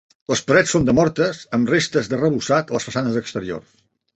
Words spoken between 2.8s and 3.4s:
façanes